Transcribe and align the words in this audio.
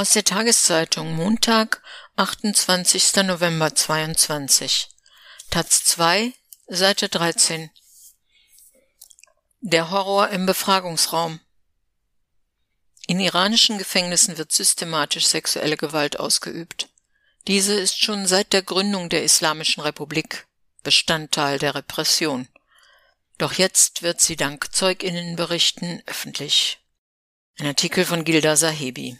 Aus 0.00 0.14
der 0.14 0.24
Tageszeitung 0.24 1.14
Montag, 1.14 1.82
28. 2.16 3.16
November 3.16 3.74
22. 3.74 4.88
Taz 5.50 5.84
2, 5.84 6.32
Seite 6.68 7.10
13. 7.10 7.68
Der 9.60 9.90
Horror 9.90 10.30
im 10.30 10.46
Befragungsraum. 10.46 11.40
In 13.08 13.20
iranischen 13.20 13.76
Gefängnissen 13.76 14.38
wird 14.38 14.52
systematisch 14.52 15.26
sexuelle 15.26 15.76
Gewalt 15.76 16.18
ausgeübt. 16.18 16.88
Diese 17.46 17.74
ist 17.74 18.02
schon 18.02 18.26
seit 18.26 18.54
der 18.54 18.62
Gründung 18.62 19.10
der 19.10 19.22
Islamischen 19.22 19.82
Republik 19.82 20.46
Bestandteil 20.82 21.58
der 21.58 21.74
Repression. 21.74 22.48
Doch 23.36 23.52
jetzt 23.52 24.00
wird 24.00 24.22
sie 24.22 24.36
dank 24.36 24.74
Zeuginnenberichten 24.74 26.02
öffentlich. 26.06 26.78
Ein 27.58 27.66
Artikel 27.66 28.06
von 28.06 28.24
Gilda 28.24 28.56
Sahebi. 28.56 29.18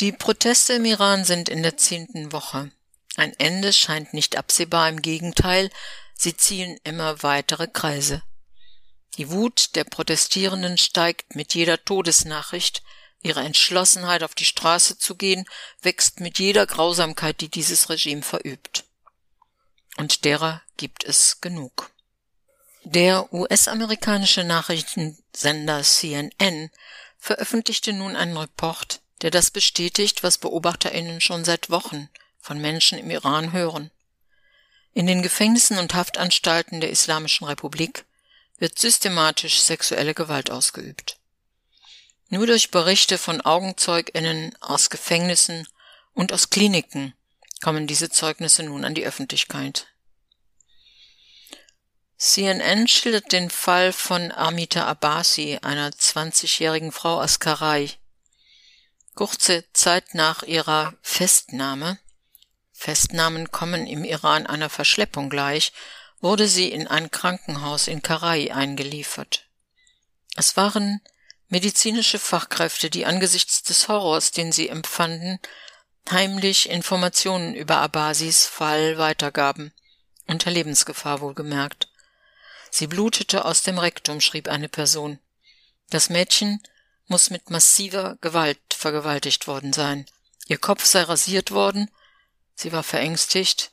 Die 0.00 0.12
Proteste 0.12 0.74
im 0.74 0.84
Iran 0.84 1.24
sind 1.24 1.48
in 1.48 1.62
der 1.62 1.76
zehnten 1.76 2.32
Woche. 2.32 2.72
Ein 3.16 3.32
Ende 3.38 3.72
scheint 3.72 4.12
nicht 4.12 4.36
absehbar, 4.36 4.88
im 4.88 5.02
Gegenteil, 5.02 5.70
sie 6.16 6.36
ziehen 6.36 6.78
immer 6.82 7.22
weitere 7.22 7.68
Kreise. 7.68 8.22
Die 9.16 9.30
Wut 9.30 9.76
der 9.76 9.84
Protestierenden 9.84 10.78
steigt 10.78 11.36
mit 11.36 11.54
jeder 11.54 11.82
Todesnachricht, 11.84 12.82
ihre 13.22 13.40
Entschlossenheit 13.40 14.24
auf 14.24 14.34
die 14.34 14.44
Straße 14.44 14.98
zu 14.98 15.14
gehen 15.14 15.46
wächst 15.80 16.18
mit 16.18 16.40
jeder 16.40 16.66
Grausamkeit, 16.66 17.40
die 17.40 17.48
dieses 17.48 17.88
Regime 17.88 18.22
verübt. 18.22 18.84
Und 19.96 20.24
derer 20.24 20.62
gibt 20.76 21.04
es 21.04 21.40
genug. 21.40 21.92
Der 22.82 23.32
US-amerikanische 23.32 24.42
Nachrichtensender 24.42 25.82
CNN 25.82 26.70
veröffentlichte 27.16 27.92
nun 27.92 28.16
einen 28.16 28.36
Report, 28.36 29.00
der 29.22 29.30
das 29.30 29.50
bestätigt, 29.50 30.22
was 30.22 30.38
Beobachterinnen 30.38 31.20
schon 31.20 31.44
seit 31.44 31.70
Wochen 31.70 32.08
von 32.40 32.58
Menschen 32.58 32.98
im 32.98 33.10
Iran 33.10 33.52
hören. 33.52 33.90
In 34.92 35.06
den 35.06 35.22
Gefängnissen 35.22 35.78
und 35.78 35.94
Haftanstalten 35.94 36.80
der 36.80 36.90
Islamischen 36.90 37.46
Republik 37.46 38.04
wird 38.58 38.78
systematisch 38.78 39.60
sexuelle 39.60 40.14
Gewalt 40.14 40.50
ausgeübt. 40.50 41.18
Nur 42.28 42.46
durch 42.46 42.70
Berichte 42.70 43.18
von 43.18 43.40
Augenzeuginnen 43.40 44.54
aus 44.60 44.90
Gefängnissen 44.90 45.66
und 46.12 46.32
aus 46.32 46.50
Kliniken 46.50 47.14
kommen 47.62 47.86
diese 47.86 48.10
Zeugnisse 48.10 48.62
nun 48.62 48.84
an 48.84 48.94
die 48.94 49.06
Öffentlichkeit. 49.06 49.86
CNN 52.16 52.88
schildert 52.88 53.32
den 53.32 53.50
Fall 53.50 53.92
von 53.92 54.32
Amita 54.32 54.86
Abbasi, 54.86 55.58
einer 55.62 55.90
20-jährigen 55.90 56.92
Frau 56.92 57.20
aus 57.20 57.40
Karai, 57.40 57.90
Kurze 59.14 59.64
Zeit 59.72 60.14
nach 60.14 60.42
ihrer 60.42 60.94
Festnahme 61.02 61.98
Festnahmen 62.84 63.50
kommen 63.50 63.86
im 63.86 64.04
Iran 64.04 64.46
einer 64.46 64.68
Verschleppung 64.68 65.30
gleich, 65.30 65.72
wurde 66.20 66.48
sie 66.48 66.70
in 66.70 66.86
ein 66.88 67.10
Krankenhaus 67.10 67.86
in 67.86 68.02
Karai 68.02 68.52
eingeliefert. 68.52 69.48
Es 70.36 70.56
waren 70.56 71.00
medizinische 71.48 72.18
Fachkräfte, 72.18 72.90
die 72.90 73.06
angesichts 73.06 73.62
des 73.62 73.88
Horrors, 73.88 74.32
den 74.32 74.52
sie 74.52 74.68
empfanden, 74.68 75.38
heimlich 76.10 76.68
Informationen 76.68 77.54
über 77.54 77.78
Abbasis 77.78 78.44
Fall 78.44 78.98
weitergaben, 78.98 79.72
unter 80.26 80.50
Lebensgefahr 80.50 81.20
wohlgemerkt. 81.20 81.88
Sie 82.70 82.88
blutete 82.88 83.44
aus 83.44 83.62
dem 83.62 83.78
Rektum, 83.78 84.20
schrieb 84.20 84.48
eine 84.48 84.68
Person. 84.68 85.20
Das 85.90 86.10
Mädchen 86.10 86.60
muss 87.06 87.30
mit 87.30 87.50
massiver 87.50 88.18
Gewalt 88.20 88.58
vergewaltigt 88.84 89.46
worden 89.46 89.72
sein. 89.72 90.04
Ihr 90.46 90.58
Kopf 90.58 90.84
sei 90.84 91.00
rasiert 91.00 91.52
worden, 91.52 91.90
sie 92.54 92.70
war 92.70 92.82
verängstigt 92.82 93.72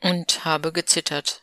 und 0.00 0.46
habe 0.46 0.72
gezittert. 0.72 1.42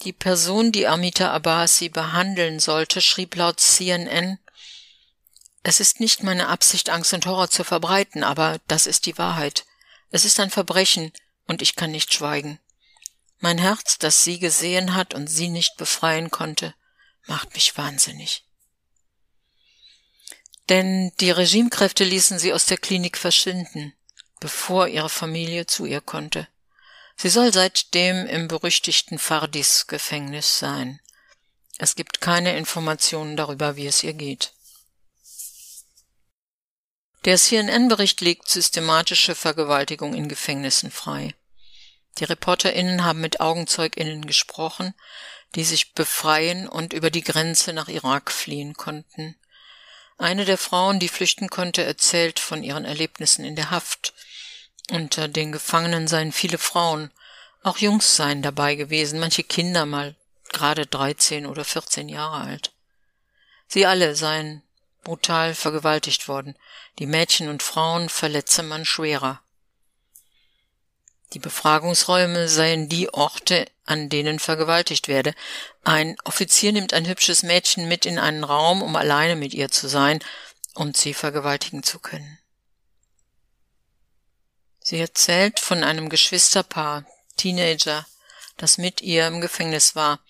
Die 0.00 0.14
Person, 0.14 0.72
die 0.72 0.86
Amita 0.86 1.30
Abbasi 1.30 1.90
behandeln 1.90 2.58
sollte, 2.58 3.02
schrieb 3.02 3.36
laut 3.36 3.60
CNN 3.60 4.38
Es 5.62 5.78
ist 5.78 6.00
nicht 6.00 6.22
meine 6.22 6.48
Absicht, 6.48 6.88
Angst 6.88 7.12
und 7.12 7.26
Horror 7.26 7.50
zu 7.50 7.62
verbreiten, 7.62 8.24
aber 8.24 8.60
das 8.66 8.86
ist 8.86 9.04
die 9.04 9.18
Wahrheit. 9.18 9.66
Es 10.10 10.24
ist 10.24 10.40
ein 10.40 10.50
Verbrechen, 10.50 11.12
und 11.46 11.60
ich 11.60 11.76
kann 11.76 11.90
nicht 11.90 12.14
schweigen. 12.14 12.58
Mein 13.40 13.58
Herz, 13.58 13.98
das 13.98 14.24
sie 14.24 14.38
gesehen 14.38 14.94
hat 14.94 15.12
und 15.12 15.26
sie 15.26 15.48
nicht 15.48 15.76
befreien 15.76 16.30
konnte, 16.30 16.74
macht 17.26 17.52
mich 17.52 17.76
wahnsinnig. 17.76 18.43
Denn 20.68 21.12
die 21.20 21.30
Regimekräfte 21.30 22.04
ließen 22.04 22.38
sie 22.38 22.52
aus 22.52 22.66
der 22.66 22.78
Klinik 22.78 23.18
verschwinden, 23.18 23.92
bevor 24.40 24.88
ihre 24.88 25.10
Familie 25.10 25.66
zu 25.66 25.84
ihr 25.84 26.00
konnte. 26.00 26.48
Sie 27.16 27.28
soll 27.28 27.52
seitdem 27.52 28.26
im 28.26 28.48
berüchtigten 28.48 29.18
Fardis-Gefängnis 29.18 30.58
sein. 30.58 31.00
Es 31.78 31.96
gibt 31.96 32.20
keine 32.20 32.56
Informationen 32.56 33.36
darüber, 33.36 33.76
wie 33.76 33.86
es 33.86 34.02
ihr 34.02 34.14
geht. 34.14 34.52
Der 37.24 37.38
CNN-Bericht 37.38 38.20
legt 38.20 38.48
systematische 38.48 39.34
Vergewaltigung 39.34 40.14
in 40.14 40.28
Gefängnissen 40.28 40.90
frei. 40.90 41.34
Die 42.18 42.24
ReporterInnen 42.24 43.02
haben 43.02 43.20
mit 43.20 43.40
AugenzeugInnen 43.40 44.26
gesprochen, 44.26 44.94
die 45.54 45.64
sich 45.64 45.94
befreien 45.94 46.68
und 46.68 46.92
über 46.92 47.10
die 47.10 47.24
Grenze 47.24 47.72
nach 47.72 47.88
Irak 47.88 48.30
fliehen 48.30 48.74
konnten. 48.74 49.36
Eine 50.18 50.44
der 50.44 50.58
Frauen, 50.58 51.00
die 51.00 51.08
flüchten 51.08 51.48
konnte, 51.48 51.82
erzählt 51.82 52.38
von 52.38 52.62
ihren 52.62 52.84
Erlebnissen 52.84 53.44
in 53.44 53.56
der 53.56 53.70
Haft. 53.70 54.14
Unter 54.90 55.28
den 55.28 55.52
Gefangenen 55.52 56.08
seien 56.08 56.32
viele 56.32 56.58
Frauen, 56.58 57.10
auch 57.62 57.78
Jungs 57.78 58.16
seien 58.16 58.42
dabei 58.42 58.74
gewesen, 58.74 59.18
manche 59.18 59.42
Kinder 59.42 59.86
mal 59.86 60.14
gerade 60.50 60.86
13 60.86 61.46
oder 61.46 61.64
14 61.64 62.08
Jahre 62.08 62.46
alt. 62.46 62.72
Sie 63.66 63.86
alle 63.86 64.14
seien 64.14 64.62
brutal 65.02 65.54
vergewaltigt 65.54 66.28
worden, 66.28 66.56
die 66.98 67.06
Mädchen 67.06 67.48
und 67.48 67.62
Frauen 67.62 68.08
verletze 68.08 68.62
man 68.62 68.84
schwerer. 68.84 69.40
Die 71.32 71.38
Befragungsräume 71.38 72.48
seien 72.48 72.88
die 72.88 73.12
Orte, 73.12 73.66
an 73.84 74.08
denen 74.08 74.38
vergewaltigt 74.38 75.08
werde. 75.08 75.34
Ein 75.82 76.16
Offizier 76.24 76.72
nimmt 76.72 76.92
ein 76.92 77.06
hübsches 77.06 77.42
Mädchen 77.42 77.88
mit 77.88 78.06
in 78.06 78.18
einen 78.18 78.44
Raum, 78.44 78.82
um 78.82 78.94
alleine 78.94 79.36
mit 79.36 79.52
ihr 79.52 79.70
zu 79.70 79.88
sein 79.88 80.20
und 80.74 80.96
sie 80.96 81.14
vergewaltigen 81.14 81.82
zu 81.82 81.98
können. 81.98 82.38
Sie 84.80 84.98
erzählt 84.98 85.60
von 85.60 85.82
einem 85.82 86.08
Geschwisterpaar, 86.08 87.06
Teenager, 87.36 88.06
das 88.56 88.78
mit 88.78 89.00
ihr 89.00 89.26
im 89.26 89.40
Gefängnis 89.40 89.96
war. 89.96 90.20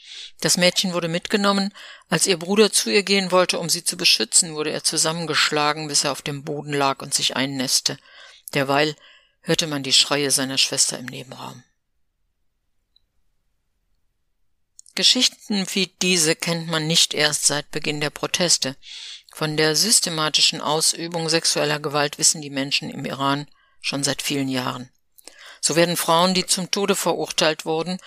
Das 0.41 0.56
Mädchen 0.56 0.94
wurde 0.94 1.09
mitgenommen. 1.09 1.75
Als 2.09 2.26
ihr 2.26 2.38
Bruder 2.38 2.72
zu 2.72 2.91
ihr 2.91 3.03
gehen 3.03 3.31
wollte, 3.32 3.59
um 3.59 3.69
sie 3.69 3.84
zu 3.84 3.97
beschützen, 3.97 4.55
wurde 4.55 4.71
er 4.71 4.82
zusammengeschlagen, 4.82 5.88
bis 5.88 6.05
er 6.05 6.12
auf 6.12 6.22
dem 6.22 6.44
Boden 6.44 6.72
lag 6.72 7.03
und 7.03 7.12
sich 7.12 7.37
einnässte. 7.37 7.99
Derweil 8.55 8.97
hörte 9.44 9.66
man 9.66 9.82
die 9.82 9.93
Schreie 9.93 10.31
seiner 10.31 10.59
Schwester 10.59 10.99
im 10.99 11.06
Nebenraum. 11.06 11.62
Geschichten 14.94 15.66
wie 15.72 15.88
diese 16.00 16.34
kennt 16.34 16.69
man 16.69 16.87
nicht 16.87 17.15
erst 17.15 17.44
seit 17.44 17.71
Beginn 17.71 18.00
der 18.00 18.10
Proteste. 18.10 18.77
Von 19.32 19.56
der 19.56 19.77
systematischen 19.77 20.60
Ausübung 20.60 21.28
sexueller 21.28 21.81
Gewalt 21.81 22.19
wissen 22.19 22.41
die 22.41 22.50
Menschen 22.50 22.91
im 22.91 23.05
Iran 23.05 23.49
schon 23.81 24.03
seit 24.03 24.22
vielen 24.22 24.49
Jahren. 24.49 24.91
So 25.61 25.76
werden 25.76 25.97
Frauen, 25.97 26.34
die 26.34 26.47
zum 26.47 26.71
Tode 26.71 26.94
verurteilt 26.94 27.65
wurden 27.65 27.99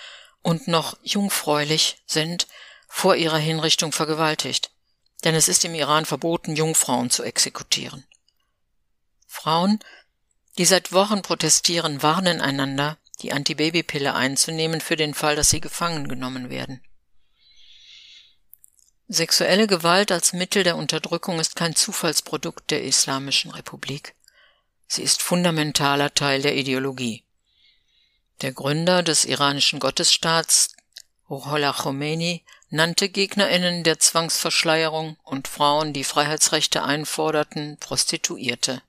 und 0.42 0.66
noch 0.66 0.96
jungfräulich 1.02 1.98
sind, 2.06 2.48
vor 2.88 3.14
ihrer 3.14 3.38
Hinrichtung 3.38 3.92
vergewaltigt. 3.92 4.70
Denn 5.24 5.34
es 5.34 5.48
ist 5.48 5.64
im 5.64 5.74
Iran 5.74 6.06
verboten, 6.06 6.56
Jungfrauen 6.56 7.10
zu 7.10 7.22
exekutieren. 7.22 8.06
Frauen, 9.26 9.80
die 10.58 10.64
seit 10.64 10.92
Wochen 10.92 11.22
protestieren, 11.22 12.02
warnen 12.02 12.40
einander, 12.40 12.98
die 13.22 13.32
Antibabypille 13.32 14.14
einzunehmen 14.14 14.80
für 14.80 14.96
den 14.96 15.14
Fall, 15.14 15.36
dass 15.36 15.50
sie 15.50 15.60
gefangen 15.60 16.08
genommen 16.08 16.50
werden. 16.50 16.82
Sexuelle 19.06 19.66
Gewalt 19.66 20.12
als 20.12 20.32
Mittel 20.32 20.64
der 20.64 20.76
Unterdrückung 20.76 21.40
ist 21.40 21.56
kein 21.56 21.74
Zufallsprodukt 21.74 22.70
der 22.70 22.82
Islamischen 22.82 23.52
Republik. 23.52 24.14
Sie 24.86 25.02
ist 25.02 25.22
fundamentaler 25.22 26.12
Teil 26.12 26.42
der 26.42 26.56
Ideologie. 26.56 27.24
Der 28.42 28.52
Gründer 28.52 29.02
des 29.02 29.24
iranischen 29.24 29.78
Gottesstaats, 29.78 30.74
Ruhollah 31.30 31.72
Khomeini, 31.72 32.44
nannte 32.68 33.08
Gegnerinnen 33.08 33.84
der 33.84 33.98
Zwangsverschleierung 33.98 35.16
und 35.22 35.48
Frauen, 35.48 35.92
die 35.92 36.04
Freiheitsrechte 36.04 36.82
einforderten, 36.82 37.78
Prostituierte. 37.78 38.82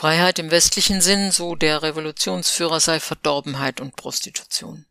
Freiheit 0.00 0.38
im 0.38 0.50
westlichen 0.50 1.02
Sinn, 1.02 1.30
so 1.30 1.54
der 1.54 1.82
Revolutionsführer, 1.82 2.80
sei 2.80 3.00
Verdorbenheit 3.00 3.82
und 3.82 3.96
Prostitution. 3.96 4.86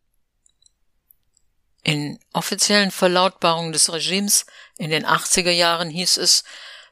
In 1.82 2.20
offiziellen 2.32 2.92
Verlautbarungen 2.92 3.72
des 3.72 3.92
Regimes 3.92 4.46
in 4.78 4.90
den 4.90 5.04
80er 5.04 5.50
Jahren 5.50 5.90
hieß 5.90 6.16
es, 6.18 6.44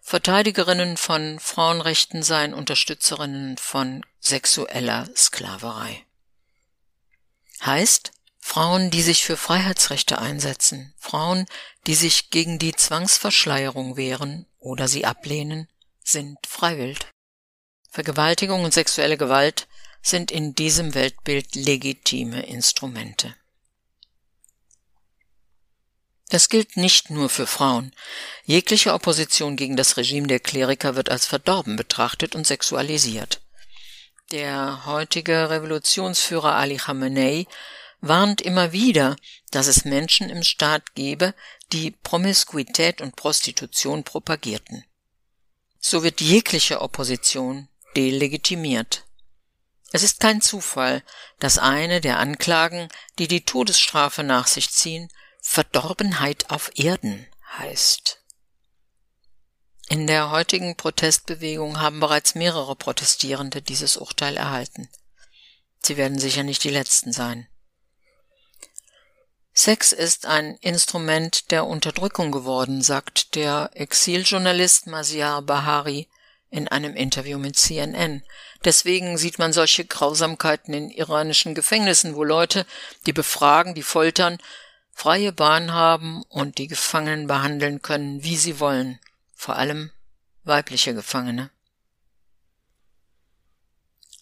Verteidigerinnen 0.02 0.96
von 0.96 1.38
Frauenrechten 1.38 2.24
seien 2.24 2.54
Unterstützerinnen 2.54 3.56
von 3.56 4.04
sexueller 4.18 5.08
Sklaverei. 5.14 6.04
Heißt, 7.64 8.10
Frauen, 8.40 8.90
die 8.90 9.02
sich 9.02 9.22
für 9.22 9.36
Freiheitsrechte 9.36 10.18
einsetzen, 10.18 10.92
Frauen, 10.98 11.46
die 11.86 11.94
sich 11.94 12.30
gegen 12.30 12.58
die 12.58 12.74
Zwangsverschleierung 12.74 13.96
wehren 13.96 14.46
oder 14.58 14.88
sie 14.88 15.04
ablehnen, 15.04 15.68
sind 16.02 16.38
freiwillig. 16.48 17.06
Vergewaltigung 17.90 18.64
und 18.64 18.74
sexuelle 18.74 19.16
Gewalt 19.16 19.66
sind 20.02 20.30
in 20.30 20.54
diesem 20.54 20.94
Weltbild 20.94 21.54
legitime 21.54 22.46
Instrumente. 22.46 23.34
Das 26.30 26.50
gilt 26.50 26.76
nicht 26.76 27.08
nur 27.08 27.30
für 27.30 27.46
Frauen. 27.46 27.92
Jegliche 28.44 28.92
Opposition 28.92 29.56
gegen 29.56 29.76
das 29.76 29.96
Regime 29.96 30.26
der 30.26 30.40
Kleriker 30.40 30.94
wird 30.94 31.10
als 31.10 31.26
verdorben 31.26 31.76
betrachtet 31.76 32.34
und 32.34 32.46
sexualisiert. 32.46 33.40
Der 34.30 34.84
heutige 34.84 35.48
Revolutionsführer 35.48 36.54
Ali 36.54 36.76
Khamenei 36.76 37.46
warnt 38.00 38.42
immer 38.42 38.72
wieder, 38.72 39.16
dass 39.50 39.66
es 39.66 39.86
Menschen 39.86 40.28
im 40.28 40.42
Staat 40.42 40.94
gebe, 40.94 41.34
die 41.72 41.90
Promiskuität 41.90 43.00
und 43.00 43.16
Prostitution 43.16 44.04
propagierten. 44.04 44.84
So 45.80 46.02
wird 46.02 46.20
jegliche 46.20 46.82
Opposition 46.82 47.68
delegitimiert. 47.98 49.04
Es 49.90 50.04
ist 50.04 50.20
kein 50.20 50.40
Zufall, 50.40 51.02
dass 51.40 51.58
eine 51.58 52.00
der 52.00 52.20
Anklagen, 52.20 52.88
die 53.18 53.26
die 53.26 53.44
Todesstrafe 53.44 54.22
nach 54.22 54.46
sich 54.46 54.70
ziehen, 54.70 55.10
Verdorbenheit 55.40 56.50
auf 56.50 56.70
Erden 56.76 57.26
heißt. 57.58 58.22
In 59.88 60.06
der 60.06 60.30
heutigen 60.30 60.76
Protestbewegung 60.76 61.80
haben 61.80 61.98
bereits 61.98 62.36
mehrere 62.36 62.76
Protestierende 62.76 63.62
dieses 63.62 63.96
Urteil 63.96 64.36
erhalten. 64.36 64.88
Sie 65.82 65.96
werden 65.96 66.20
sicher 66.20 66.44
nicht 66.44 66.62
die 66.62 66.70
letzten 66.70 67.12
sein. 67.12 67.48
Sex 69.52 69.92
ist 69.92 70.26
ein 70.26 70.54
Instrument 70.56 71.50
der 71.50 71.66
Unterdrückung 71.66 72.30
geworden, 72.30 72.80
sagt 72.80 73.34
der 73.34 73.70
Exiljournalist 73.72 74.86
Masiar 74.86 75.42
Bahari 75.42 76.08
in 76.50 76.68
einem 76.68 76.94
Interview 76.94 77.38
mit 77.38 77.56
CNN. 77.56 78.22
Deswegen 78.64 79.18
sieht 79.18 79.38
man 79.38 79.52
solche 79.52 79.84
Grausamkeiten 79.84 80.74
in 80.74 80.90
iranischen 80.90 81.54
Gefängnissen, 81.54 82.14
wo 82.14 82.24
Leute, 82.24 82.66
die 83.06 83.12
befragen, 83.12 83.74
die 83.74 83.82
foltern, 83.82 84.38
freie 84.92 85.32
Bahn 85.32 85.72
haben 85.72 86.22
und 86.28 86.58
die 86.58 86.66
Gefangenen 86.66 87.26
behandeln 87.26 87.82
können, 87.82 88.22
wie 88.24 88.36
sie 88.36 88.58
wollen, 88.60 88.98
vor 89.34 89.56
allem 89.56 89.90
weibliche 90.44 90.94
Gefangene. 90.94 91.50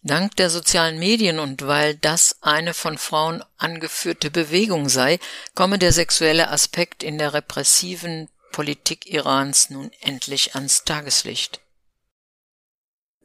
Dank 0.02 0.37
der 0.37 0.50
sozialen 0.50 1.00
Medien 1.00 1.40
und 1.40 1.67
weil 1.67 1.96
das 1.96 2.37
eine 2.40 2.75
von 2.75 2.96
Frauen 2.96 3.43
angeführte 3.56 4.31
Bewegung 4.31 4.88
sei, 4.88 5.19
komme 5.55 5.81
der 5.81 5.93
sexuelle 5.93 6.50
Aspekt 6.50 7.02
in 7.02 7.19
der 7.19 7.32
repressiven 7.32 8.28
Politik 8.52 9.06
Irans 9.06 9.70
nun 9.70 9.90
endlich 10.00 10.55
ans 10.55 10.84
Tageslicht. 10.84 11.61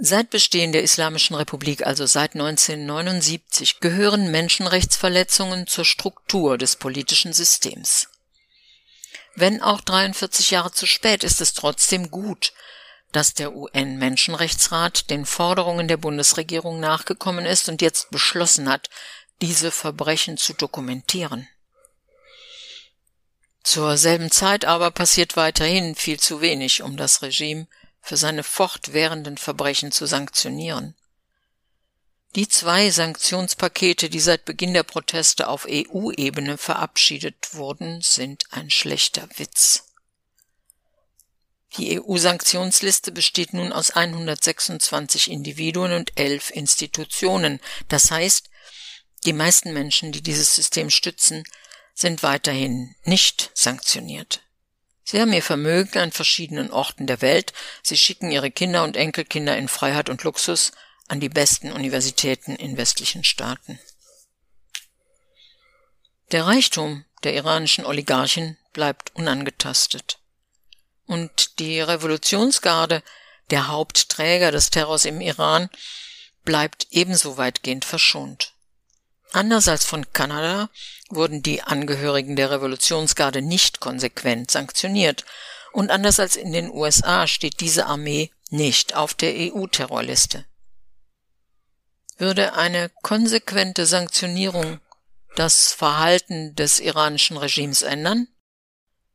Seit 0.04 0.32
Bestehen 0.32 0.72
der 0.72 0.82
Islamischen 0.82 1.36
Republik, 1.36 1.86
also 1.86 2.08
seit 2.08 2.34
1979, 2.34 3.82
gehören 3.82 4.32
Menschenrechtsverletzungen 4.32 5.68
zur 5.68 5.86
Struktur 5.86 6.58
des 6.58 6.76
politischen 6.76 7.34
Systems. 7.34 8.08
Wenn 9.36 9.62
auch 9.62 9.80
43 9.80 10.50
Jahre 10.50 10.72
zu 10.72 10.88
spät, 10.88 11.24
ist 11.24 11.40
es 11.40 11.54
trotzdem 11.54 12.10
gut, 12.10 12.52
dass 13.12 13.36
der 13.36 13.56
UN-Menschenrechtsrat 13.56 15.12
den 15.12 15.28
Forderungen 15.28 15.88
der 15.88 15.98
Bundesregierung 15.98 16.80
nachgekommen 16.80 17.46
ist 17.46 17.70
und 17.70 17.84
jetzt 17.84 18.10
beschlossen 18.10 18.68
hat, 18.70 18.90
diese 19.40 19.70
Verbrechen 19.70 20.36
zu 20.36 20.54
dokumentieren. 20.54 21.48
Zur 23.64 23.98
selben 23.98 24.32
Zeit 24.32 24.66
aber 24.66 24.90
passiert 24.90 25.38
weiterhin 25.38 25.94
viel 25.94 26.20
zu 26.20 26.42
wenig, 26.42 26.82
um 26.82 26.98
das 26.98 27.22
Regime 27.22 27.68
für 28.02 28.18
seine 28.18 28.44
fortwährenden 28.44 29.38
Verbrechen 29.38 29.92
zu 29.92 30.06
sanktionieren. 30.06 30.96
Die 32.36 32.48
zwei 32.48 32.90
Sanktionspakete, 32.90 34.10
die 34.10 34.20
seit 34.22 34.46
Beginn 34.46 34.74
der 34.74 34.84
Proteste 34.84 35.50
auf 35.50 35.68
EU-Ebene 35.70 36.58
verabschiedet 36.58 37.54
wurden, 37.54 38.02
sind 38.02 38.46
ein 38.52 38.70
schlechter 38.70 39.28
Witz. 39.36 39.84
Die 41.78 42.02
EU-Sanktionsliste 42.02 43.12
besteht 43.12 43.54
nun 43.54 43.72
aus 43.72 43.92
126 43.92 45.30
Individuen 45.30 45.94
und 45.94 46.18
elf 46.20 46.52
Institutionen. 46.52 47.60
Das 47.88 48.12
heißt, 48.12 48.50
die 49.26 49.34
meisten 49.34 49.74
Menschen, 49.74 50.12
die 50.12 50.22
dieses 50.22 50.56
System 50.56 50.90
stützen, 50.90 51.44
sind 51.94 52.24
weiterhin 52.24 52.96
nicht 53.04 53.52
sanktioniert. 53.54 54.42
Sie 55.12 55.20
haben 55.20 55.34
ihr 55.34 55.44
Vermögen 55.44 56.00
an 56.00 56.14
verschiedenen 56.14 56.72
Orten 56.72 57.06
der 57.06 57.20
Welt, 57.20 57.52
sie 57.84 57.98
schicken 57.98 58.32
ihre 58.32 58.50
Kinder 58.50 58.86
und 58.86 58.96
Enkelkinder 58.96 59.58
in 59.58 59.68
Freiheit 59.68 60.08
und 60.08 60.24
Luxus 60.24 60.72
an 61.10 61.20
die 61.20 61.28
besten 61.28 61.74
Universitäten 61.74 62.56
in 62.56 62.78
westlichen 62.78 63.26
Staaten. 63.26 63.78
Der 66.32 66.48
Reichtum 66.48 67.04
der 67.26 67.34
iranischen 67.34 67.86
Oligarchen 67.86 68.58
bleibt 68.72 69.14
unangetastet. 69.14 70.18
Und 71.08 71.60
die 71.60 71.82
Revolutionsgarde, 71.82 73.04
der 73.50 73.68
Hauptträger 73.68 74.54
des 74.54 74.70
Terrors 74.70 75.04
im 75.04 75.20
Iran, 75.20 75.70
bleibt 76.46 76.88
ebenso 76.90 77.36
weitgehend 77.36 77.84
verschont. 77.84 78.51
Anders 79.34 79.68
als 79.68 79.86
von 79.86 80.12
Kanada 80.12 80.70
wurden 81.10 81.42
die 81.42 81.64
Angehörigen 81.64 82.36
der 82.36 82.52
Revolutionsgarde 82.52 83.42
nicht 83.42 83.80
konsequent 83.80 84.52
sanktioniert, 84.52 85.26
und 85.72 85.90
anders 85.90 86.20
als 86.20 86.36
in 86.36 86.52
den 86.52 86.70
USA 86.70 87.28
steht 87.28 87.62
diese 87.62 87.86
Armee 87.86 88.32
nicht 88.50 88.96
auf 88.96 89.14
der 89.14 89.34
EU-Terrorliste. 89.34 90.46
Würde 92.18 92.54
eine 92.54 92.90
konsequente 93.02 93.86
Sanktionierung 93.86 94.80
das 95.38 95.72
Verhalten 95.72 96.54
des 96.56 96.82
iranischen 96.82 97.38
Regimes 97.38 97.84
ändern? 97.84 98.28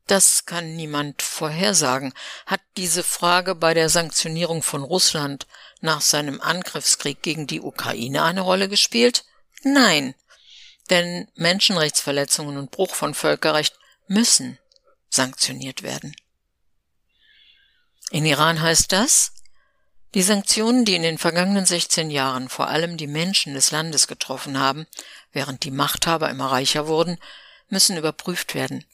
Das 0.06 0.46
kann 0.46 0.76
niemand 0.76 1.20
vorhersagen. 1.20 2.14
Hat 2.46 2.61
diese 2.76 3.02
Frage 3.02 3.54
bei 3.54 3.75
der 3.75 3.90
Sanktionierung 3.90 4.62
von 4.62 4.82
Russland 4.82 5.46
nach 5.80 6.00
seinem 6.00 6.40
Angriffskrieg 6.40 7.23
gegen 7.23 7.46
die 7.46 7.61
Ukraine 7.61 8.23
eine 8.23 8.40
Rolle 8.40 8.68
gespielt? 8.68 9.25
Nein, 9.68 10.14
denn 10.90 11.26
Menschenrechtsverletzungen 11.35 12.56
und 12.56 12.70
Bruch 12.70 12.94
von 12.94 13.14
Völkerrecht 13.14 13.76
müssen 14.06 14.61
sanktioniert 15.11 15.82
werden. 15.82 16.14
In 18.12 18.25
Iran 18.25 18.62
heißt 18.62 18.92
das, 18.92 19.32
die 20.14 20.23
Sanktionen, 20.23 20.85
die 20.85 20.94
in 20.94 21.02
den 21.02 21.18
vergangenen 21.18 21.66
16 21.66 22.11
Jahren 22.11 22.49
vor 22.49 22.68
allem 22.68 22.96
die 22.96 23.08
Menschen 23.08 23.54
des 23.54 23.73
Landes 23.73 24.06
getroffen 24.06 24.56
haben, 24.61 24.87
während 25.32 25.64
die 25.64 25.73
Machthaber 25.73 26.30
immer 26.30 26.52
reicher 26.52 26.87
wurden, 26.87 27.18
müssen 27.68 27.96
überprüft 27.96 28.54
werden. 28.54 28.85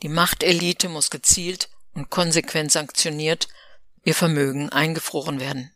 Die 0.00 0.08
Machtelite 0.08 0.88
muss 0.88 1.10
gezielt 1.10 1.68
und 1.92 2.08
konsequent 2.08 2.72
sanktioniert, 2.72 3.48
ihr 4.02 4.14
Vermögen 4.14 4.70
eingefroren 4.70 5.40
werden. 5.40 5.74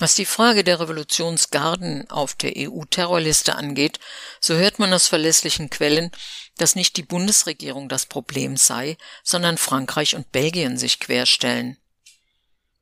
Was 0.00 0.14
die 0.14 0.24
Frage 0.24 0.64
der 0.64 0.80
Revolutionsgarden 0.80 2.10
auf 2.10 2.34
der 2.34 2.54
EU-Terrorliste 2.56 3.54
angeht, 3.54 4.00
so 4.40 4.54
hört 4.54 4.78
man 4.78 4.94
aus 4.94 5.08
verlässlichen 5.08 5.68
Quellen, 5.68 6.10
dass 6.56 6.74
nicht 6.74 6.96
die 6.96 7.02
Bundesregierung 7.02 7.90
das 7.90 8.06
Problem 8.06 8.56
sei, 8.56 8.96
sondern 9.22 9.58
Frankreich 9.58 10.16
und 10.16 10.32
Belgien 10.32 10.78
sich 10.78 11.00
querstellen. 11.00 11.76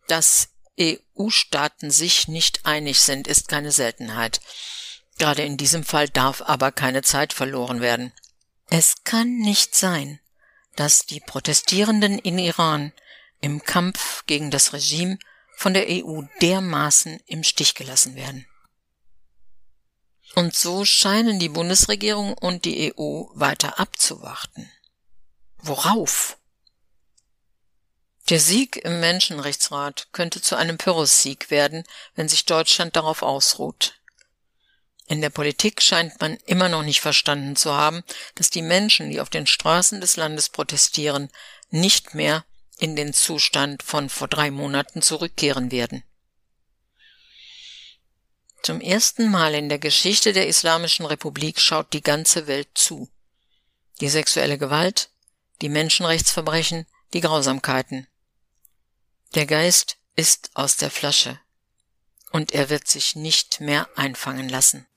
Dass 0.06 0.50
EU-Staaten 0.78 1.90
sich 1.90 2.28
nicht 2.28 2.64
einig 2.66 3.00
sind, 3.00 3.26
ist 3.26 3.48
keine 3.48 3.72
Seltenheit. 3.72 4.40
Gerade 5.18 5.42
in 5.42 5.56
diesem 5.56 5.82
Fall 5.82 6.08
darf 6.08 6.40
aber 6.42 6.70
keine 6.70 7.02
Zeit 7.02 7.32
verloren 7.32 7.80
werden. 7.80 8.12
Es 8.70 9.02
kann 9.02 9.38
nicht 9.38 9.75
sein, 9.75 10.20
dass 10.76 11.04
die 11.04 11.18
Protestierenden 11.18 12.20
in 12.20 12.38
Iran 12.38 12.92
im 13.40 13.64
Kampf 13.64 14.25
gegen 14.26 14.52
das 14.52 14.72
Regime 14.72 15.18
von 15.59 15.75
der 15.75 15.87
EU 15.88 16.23
dermaßen 16.41 17.19
im 17.27 17.43
Stich 17.43 17.75
gelassen 17.75 18.15
werden. 18.15 18.47
Und 20.37 20.55
so 20.55 20.85
scheinen 20.85 21.41
die 21.41 21.49
Bundesregierung 21.49 22.35
und 22.35 22.65
die 22.65 22.95
EU 22.97 23.25
weiter 23.35 23.81
abzuwarten. 23.81 24.71
Worauf? 25.57 26.38
Der 28.29 28.38
Sieg 28.38 28.77
im 28.77 29.00
Menschenrechtsrat 29.00 30.07
könnte 30.12 30.41
zu 30.41 30.55
einem 30.55 30.79
Pyrrhus-Sieg 30.79 31.50
werden, 31.50 31.83
wenn 32.15 32.29
sich 32.29 32.45
Deutschland 32.45 32.95
darauf 32.95 33.23
ausruht. 33.23 33.95
In 35.09 35.21
der 35.21 35.31
Politik 35.31 35.83
scheint 35.83 36.21
man 36.21 36.37
immer 36.47 36.69
noch 36.69 36.85
nicht 36.85 37.00
verstanden 37.00 37.57
zu 37.57 37.73
haben, 37.73 38.05
dass 38.37 38.50
die 38.50 38.62
Menschen, 38.62 39.11
die 39.11 39.21
auf 39.21 39.29
den 39.29 39.49
Straßen 39.49 40.00
des 40.00 40.15
Landes 40.15 40.50
protestieren, 40.50 41.31
nicht 41.71 42.15
mehr 42.15 42.45
in 42.78 42.97
den 42.97 43.12
Zustand 43.12 43.82
von 43.82 44.08
vor 44.08 44.28
drei 44.28 44.50
Monaten 44.50 45.02
zurückkehren 45.02 45.70
werden. 45.70 46.04
Zum 48.62 48.80
ersten 48.80 49.30
Mal 49.30 49.54
in 49.54 49.68
der 49.68 49.78
Geschichte 49.78 50.32
der 50.32 50.47
Islamischen 50.47 51.06
Republik 51.06 51.61
schaut 51.61 51.92
die 51.92 52.02
ganze 52.02 52.47
Welt 52.47 52.68
zu. 52.75 53.08
Die 54.00 54.08
sexuelle 54.08 54.58
Gewalt, 54.58 55.11
die 55.61 55.68
Menschenrechtsverbrechen, 55.68 56.87
die 57.12 57.20
Grausamkeiten. 57.20 58.06
Der 59.35 59.47
Geist 59.47 59.97
ist 60.16 60.50
aus 60.54 60.76
der 60.76 60.90
Flasche. 60.90 61.40
Und 62.30 62.52
er 62.52 62.68
wird 62.68 62.88
sich 62.88 63.16
nicht 63.16 63.61
mehr 63.61 63.88
einfangen 63.97 64.49
lassen. 64.49 64.88